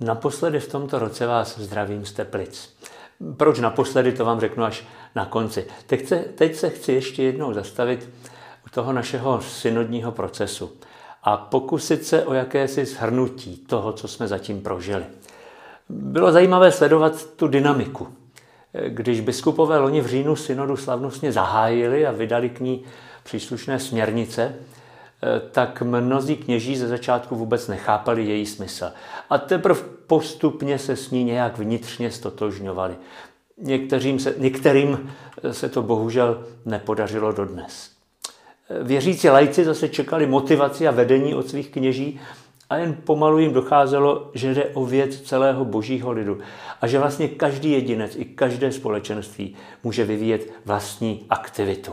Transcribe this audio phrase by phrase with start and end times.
[0.00, 2.76] Naposledy v tomto roce vás zdravím z Teplic.
[3.36, 4.84] Proč naposledy, to vám řeknu až
[5.14, 5.66] na konci.
[5.86, 8.08] Teď se, teď se chci ještě jednou zastavit
[8.66, 10.72] u toho našeho synodního procesu
[11.22, 15.04] a pokusit se o jakési shrnutí toho, co jsme zatím prožili.
[15.88, 18.08] Bylo zajímavé sledovat tu dynamiku.
[18.88, 22.84] Když biskupové loni v říjnu synodu slavnostně zahájili a vydali k ní
[23.22, 24.54] příslušné směrnice,
[25.50, 28.92] tak mnozí kněží ze začátku vůbec nechápali její smysl.
[29.30, 32.94] A teprve postupně se s ní nějak vnitřně stotožňovali.
[33.58, 35.10] Některým se, některým
[35.50, 37.90] se to bohužel nepodařilo dodnes.
[38.82, 42.20] Věřící lajci zase čekali motivaci a vedení od svých kněží
[42.70, 46.38] a jen pomalu jim docházelo, že jde o věc celého božího lidu
[46.80, 51.92] a že vlastně každý jedinec i každé společenství může vyvíjet vlastní aktivitu.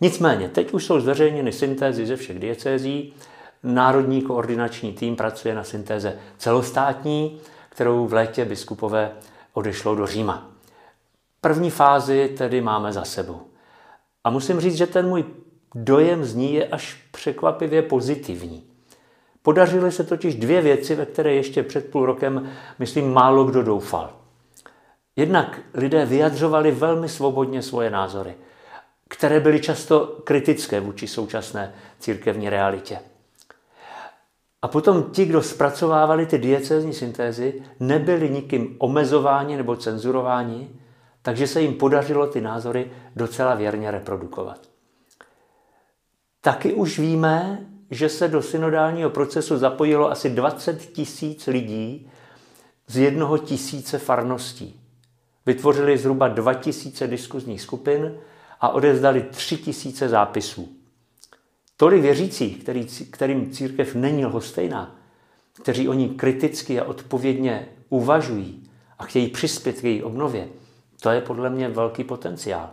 [0.00, 3.14] Nicméně, teď už jsou zveřejněny syntézy ze všech diecézí.
[3.62, 9.12] Národní koordinační tým pracuje na syntéze celostátní, kterou v létě biskupové
[9.52, 10.50] odešlo do Říma.
[11.40, 13.40] První fázi tedy máme za sebou.
[14.24, 15.24] A musím říct, že ten můj
[15.74, 18.64] dojem z ní je až překvapivě pozitivní.
[19.42, 24.10] Podařily se totiž dvě věci, ve které ještě před půl rokem, myslím, málo kdo doufal.
[25.16, 28.34] Jednak lidé vyjadřovali velmi svobodně svoje názory–
[29.10, 32.98] které byly často kritické vůči současné církevní realitě.
[34.62, 40.70] A potom ti, kdo zpracovávali ty diecézní syntézy, nebyli nikým omezováni nebo cenzurováni,
[41.22, 44.58] takže se jim podařilo ty názory docela věrně reprodukovat.
[46.40, 52.10] Taky už víme, že se do synodálního procesu zapojilo asi 20 tisíc lidí
[52.86, 54.80] z jednoho tisíce farností.
[55.46, 58.14] Vytvořili zhruba 2 tisíce diskuzních skupin
[58.60, 60.68] a odevzdali tři tisíce zápisů.
[61.76, 64.96] Tolik věřících, který, kterým církev není lhostejná,
[65.62, 70.48] kteří o ní kriticky a odpovědně uvažují a chtějí přispět k její obnově,
[71.00, 72.70] to je podle mě velký potenciál.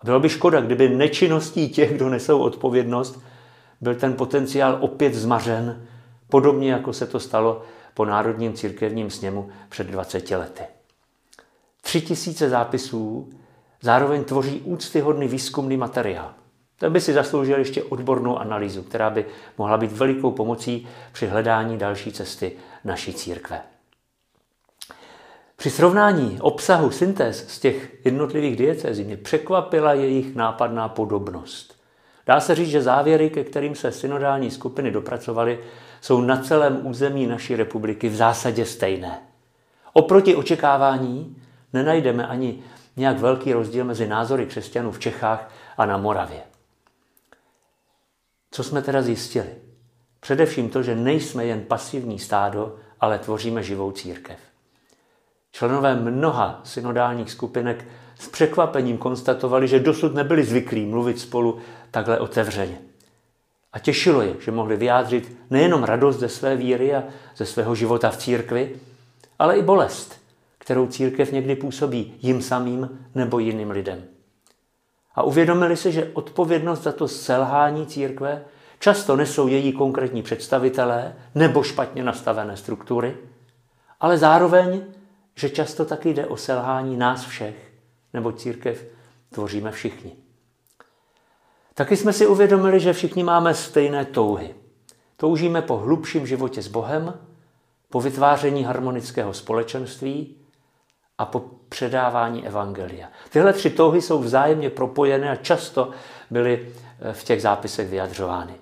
[0.00, 3.22] A bylo by škoda, kdyby nečinností těch, kdo nesou odpovědnost,
[3.80, 5.86] byl ten potenciál opět zmařen,
[6.28, 7.62] podobně jako se to stalo
[7.94, 10.62] po Národním církevním sněmu před 20 lety.
[11.82, 13.32] Tři tisíce zápisů
[13.80, 16.32] zároveň tvoří úctyhodný výzkumný materiál.
[16.78, 19.26] Ten by si zasloužil ještě odbornou analýzu, která by
[19.58, 22.52] mohla být velikou pomocí při hledání další cesty
[22.84, 23.60] naší církve.
[25.56, 31.76] Při srovnání obsahu syntéz z těch jednotlivých diecézí mě překvapila jejich nápadná podobnost.
[32.26, 35.58] Dá se říct, že závěry, ke kterým se synodální skupiny dopracovaly,
[36.00, 39.18] jsou na celém území naší republiky v zásadě stejné.
[39.92, 41.36] Oproti očekávání
[41.72, 42.62] nenajdeme ani
[42.96, 46.40] nějak velký rozdíl mezi názory křesťanů v Čechách a na Moravě.
[48.50, 49.48] Co jsme teda zjistili?
[50.20, 54.38] Především to, že nejsme jen pasivní stádo, ale tvoříme živou církev.
[55.52, 57.84] Členové mnoha synodálních skupinek
[58.18, 61.58] s překvapením konstatovali, že dosud nebyli zvyklí mluvit spolu
[61.90, 62.78] takhle otevřeně.
[63.72, 67.04] A těšilo je, že mohli vyjádřit nejenom radost ze své víry a
[67.36, 68.76] ze svého života v církvi,
[69.38, 70.20] ale i bolest,
[70.66, 74.04] kterou církev někdy působí jim samým nebo jiným lidem.
[75.14, 78.44] A uvědomili si, že odpovědnost za to selhání církve
[78.78, 83.16] často nesou její konkrétní představitelé nebo špatně nastavené struktury,
[84.00, 84.84] ale zároveň,
[85.34, 87.72] že často taky jde o selhání nás všech,
[88.12, 88.84] nebo církev
[89.30, 90.12] tvoříme všichni.
[91.74, 94.54] Taky jsme si uvědomili, že všichni máme stejné touhy.
[95.16, 97.14] Toužíme po hlubším životě s Bohem,
[97.90, 100.36] po vytváření harmonického společenství
[101.18, 103.08] a po předávání evangelia.
[103.30, 105.90] Tyhle tři touhy jsou vzájemně propojené a často
[106.30, 106.68] byly
[107.00, 108.54] eh, v těch zápisech vyjadřovány.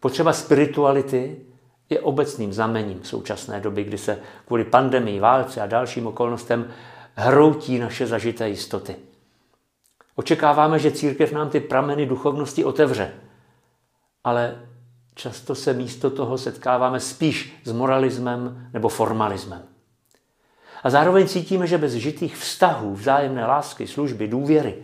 [0.00, 1.40] Potřeba spirituality
[1.90, 6.70] je obecným znamením současné doby, kdy se kvůli pandemii, válce a dalším okolnostem
[7.14, 8.96] hroutí naše zažité jistoty.
[10.16, 13.12] Očekáváme, že církev nám ty prameny duchovnosti otevře,
[14.24, 14.60] ale
[15.14, 19.71] často se místo toho setkáváme spíš s moralismem nebo formalismem.
[20.82, 24.74] A zároveň cítíme, že bez žitých vztahů, vzájemné lásky, služby, důvěry,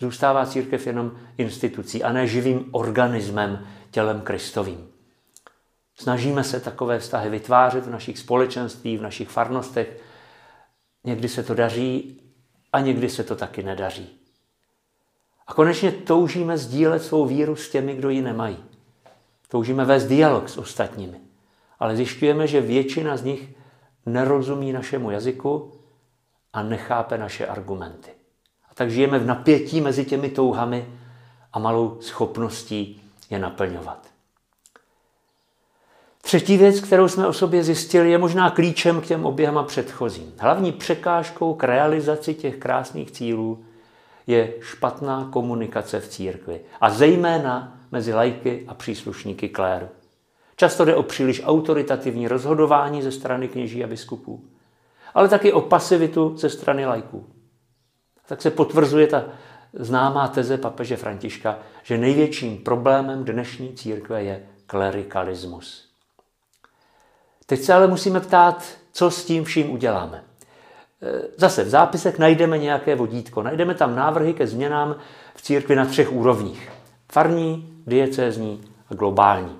[0.00, 4.88] zůstává církev jenom institucí a ne živým organismem, tělem Kristovým.
[5.94, 10.02] Snažíme se takové vztahy vytvářet v našich společenství, v našich farnostech.
[11.04, 12.20] Někdy se to daří
[12.72, 14.08] a někdy se to taky nedaří.
[15.46, 18.56] A konečně toužíme sdílet svou víru s těmi, kdo ji nemají.
[19.48, 21.20] Toužíme vést dialog s ostatními.
[21.78, 23.48] Ale zjišťujeme, že většina z nich
[24.06, 25.72] nerozumí našemu jazyku
[26.52, 28.10] a nechápe naše argumenty.
[28.70, 30.86] A tak žijeme v napětí mezi těmi touhami
[31.52, 34.10] a malou schopností je naplňovat.
[36.22, 40.32] Třetí věc, kterou jsme o sobě zjistili, je možná klíčem k těm oběma předchozím.
[40.38, 43.64] Hlavní překážkou k realizaci těch krásných cílů
[44.26, 46.60] je špatná komunikace v církvi.
[46.80, 49.88] A zejména mezi lajky a příslušníky kléru.
[50.60, 54.44] Často jde o příliš autoritativní rozhodování ze strany kněží a biskupů,
[55.14, 57.26] ale taky o pasivitu ze strany lajků.
[58.26, 59.24] Tak se potvrzuje ta
[59.72, 65.88] známá teze papeže Františka, že největším problémem dnešní církve je klerikalismus.
[67.46, 70.24] Teď se ale musíme ptát, co s tím vším uděláme.
[71.02, 74.96] E, zase v zápisech najdeme nějaké vodítko, najdeme tam návrhy ke změnám
[75.34, 76.72] v církvi na třech úrovních.
[77.12, 78.60] Farní, diecézní
[78.90, 79.59] a globální.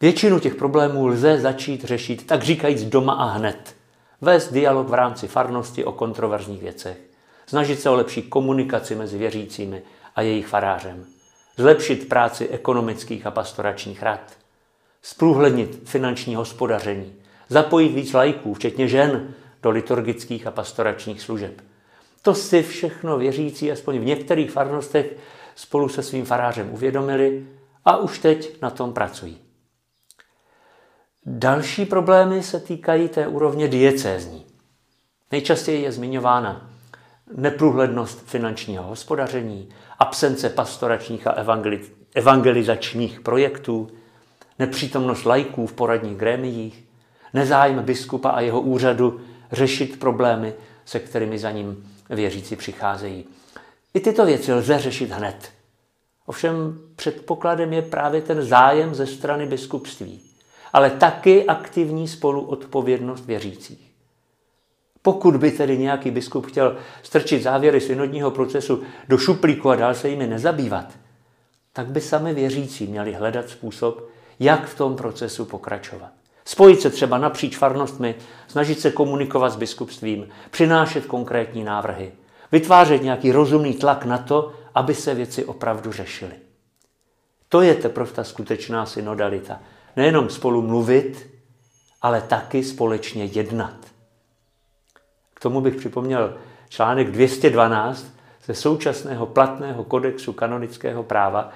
[0.00, 3.76] Většinu těch problémů lze začít řešit, tak říkajíc, doma a hned.
[4.20, 6.98] Vést dialog v rámci farnosti o kontroverzních věcech.
[7.46, 9.82] Snažit se o lepší komunikaci mezi věřícími
[10.14, 11.04] a jejich farářem.
[11.56, 14.32] Zlepšit práci ekonomických a pastoračních rad.
[15.02, 17.12] Zprůhlednit finanční hospodaření.
[17.48, 21.60] Zapojit víc lajků, včetně žen, do liturgických a pastoračních služeb.
[22.22, 25.16] To si všechno věřící, aspoň v některých farnostech,
[25.54, 27.46] spolu se svým farářem uvědomili
[27.84, 29.45] a už teď na tom pracují.
[31.28, 34.46] Další problémy se týkají té úrovně diecézní.
[35.32, 36.70] Nejčastěji je zmiňována
[37.36, 39.68] neprůhlednost finančního hospodaření,
[39.98, 41.34] absence pastoračních a
[42.14, 43.88] evangelizačních projektů,
[44.58, 46.84] nepřítomnost lajků v poradních grémiích,
[47.34, 49.20] nezájem biskupa a jeho úřadu
[49.52, 53.24] řešit problémy, se kterými za ním věřící přicházejí.
[53.94, 55.52] I tyto věci lze řešit hned.
[56.26, 60.25] Ovšem předpokladem je právě ten zájem ze strany biskupství
[60.76, 63.92] ale taky aktivní spoluodpovědnost věřících.
[65.02, 70.08] Pokud by tedy nějaký biskup chtěl strčit závěry synodního procesu do šuplíku a dál se
[70.08, 70.86] jimi nezabývat,
[71.72, 74.08] tak by sami věřící měli hledat způsob,
[74.40, 76.10] jak v tom procesu pokračovat.
[76.44, 78.14] Spojit se třeba napříč farnostmi,
[78.48, 82.12] snažit se komunikovat s biskupstvím, přinášet konkrétní návrhy,
[82.52, 86.34] vytvářet nějaký rozumný tlak na to, aby se věci opravdu řešily.
[87.48, 89.60] To je teprve ta skutečná synodalita
[89.96, 91.26] nejenom spolu mluvit,
[92.02, 93.76] ale taky společně jednat.
[95.34, 96.36] K tomu bych připomněl
[96.68, 98.06] článek 212
[98.44, 101.50] ze současného platného kodexu kanonického práva,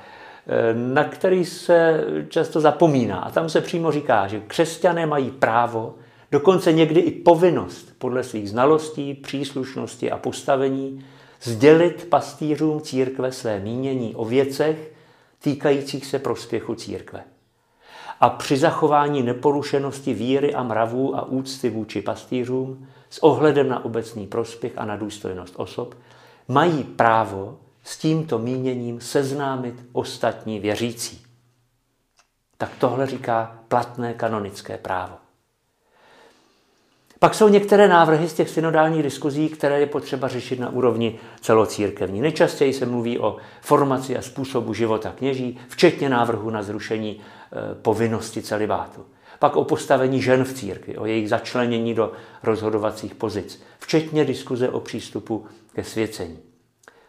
[0.46, 3.18] eh, na který se často zapomíná.
[3.18, 5.94] A tam se přímo říká, že křesťané mají právo,
[6.30, 11.04] dokonce někdy i povinnost podle svých znalostí, příslušnosti a postavení
[11.42, 14.92] sdělit pastýřům církve své mínění o věcech
[15.42, 17.24] týkajících se prospěchu církve
[18.20, 24.26] a při zachování neporušenosti víry a mravů a úcty vůči pastýřům s ohledem na obecný
[24.26, 25.94] prospěch a na důstojnost osob,
[26.48, 31.22] mají právo s tímto míněním seznámit ostatní věřící.
[32.56, 35.14] Tak tohle říká platné kanonické právo.
[37.20, 42.20] Pak jsou některé návrhy z těch synodálních diskuzí, které je potřeba řešit na úrovni celocírkevní.
[42.20, 47.20] Nejčastěji se mluví o formaci a způsobu života kněží, včetně návrhu na zrušení
[47.52, 49.04] Eh, povinnosti celibátu.
[49.38, 52.12] Pak o postavení žen v církvi, o jejich začlenění do
[52.42, 56.38] rozhodovacích pozic, včetně diskuze o přístupu ke svěcení.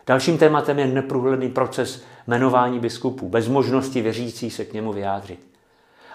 [0.07, 5.39] Dalším tématem je neprůhledný proces jmenování biskupů, bez možnosti věřící se k němu vyjádřit.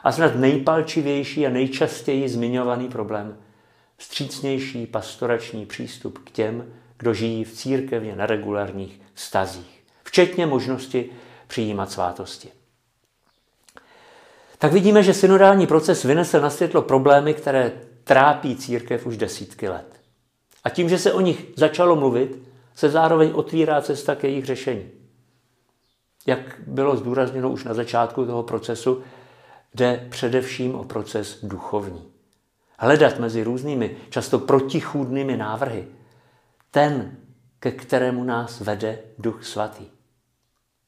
[0.04, 3.36] A snad nejpalčivější a nejčastěji zmiňovaný problém,
[3.96, 11.10] vstřícnější pastorační přístup k těm, kdo žijí v církevně na regulárních stazích, včetně možnosti
[11.46, 12.48] přijímat svátosti
[14.58, 17.72] tak vidíme, že synodální proces vynesl na světlo problémy, které
[18.04, 20.00] trápí církev už desítky let.
[20.64, 24.90] A tím, že se o nich začalo mluvit, se zároveň otvírá cesta k jejich řešení.
[26.26, 29.02] Jak bylo zdůrazněno už na začátku toho procesu,
[29.74, 32.15] jde především o proces duchovní.
[32.78, 35.88] Hledat mezi různými, často protichůdnými návrhy
[36.70, 37.16] ten,
[37.60, 39.84] ke kterému nás vede Duch Svatý.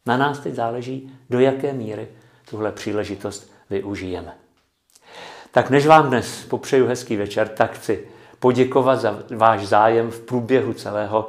[0.07, 2.09] Na nás teď záleží, do jaké míry
[2.51, 4.35] tuhle příležitost využijeme.
[5.51, 10.73] Tak než vám dnes popřeju hezký večer, tak chci poděkovat za váš zájem v průběhu
[10.73, 11.29] celého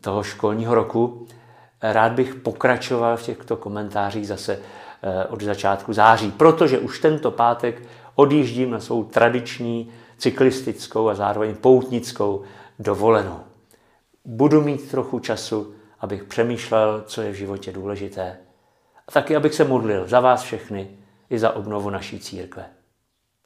[0.00, 1.26] toho školního roku.
[1.82, 4.58] Rád bych pokračoval v těchto komentářích zase
[5.02, 7.82] eh, od začátku září, protože už tento pátek
[8.14, 12.42] odjíždím na svou tradiční cyklistickou a zároveň poutnickou
[12.78, 13.40] dovolenou.
[14.24, 18.38] Budu mít trochu času, abych přemýšlel, co je v životě důležité.
[19.08, 20.98] A taky, abych se modlil za vás všechny,
[21.30, 22.66] i za obnovu naší církve.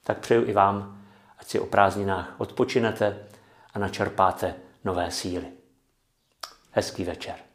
[0.04, 1.02] Tak přeju i vám,
[1.38, 3.26] ať si o prázdninách odpočinete
[3.75, 5.46] a načerpáte nové síly.
[6.70, 7.48] Hezký večer.